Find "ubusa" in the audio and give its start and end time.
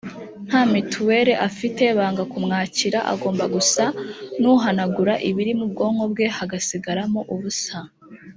7.33-7.77